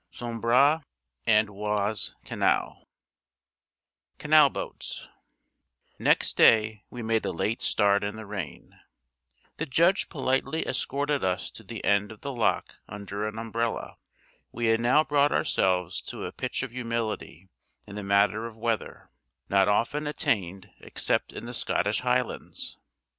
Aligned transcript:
SAMBRE 0.09 0.81
AND 1.27 1.47
OISE 1.47 2.15
CANAL: 2.25 2.87
CANAL 4.17 4.49
BOATS 4.49 5.07
NEXT 5.99 6.35
day 6.37 6.83
we 6.89 7.03
made 7.03 7.23
a 7.23 7.31
late 7.31 7.61
start 7.61 8.03
in 8.03 8.15
the 8.15 8.25
rain. 8.25 8.79
The 9.57 9.67
Judge 9.67 10.09
politely 10.09 10.65
escorted 10.67 11.23
us 11.23 11.51
to 11.51 11.61
the 11.63 11.85
end 11.85 12.11
of 12.11 12.21
the 12.21 12.33
lock 12.33 12.77
under 12.89 13.27
an 13.27 13.37
umbrella. 13.37 13.97
We 14.51 14.69
had 14.73 14.79
now 14.79 15.03
brought 15.03 15.31
ourselves 15.31 16.01
to 16.09 16.25
a 16.25 16.31
pitch 16.31 16.63
of 16.63 16.71
humility 16.71 17.47
in 17.85 17.95
the 17.95 18.01
matter 18.01 18.47
of 18.47 18.57
weather, 18.57 19.11
not 19.49 19.67
often 19.67 20.07
attained 20.07 20.71
except 20.79 21.31
in 21.31 21.45
the 21.45 21.53
Scottish 21.53 21.99
Highlands. 21.99 22.75